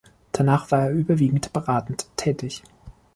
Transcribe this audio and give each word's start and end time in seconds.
Danach 0.31 0.71
war 0.71 0.85
er 0.87 0.93
überwiegend 0.93 1.53
beratend 1.53 2.07
tätig. 2.17 2.63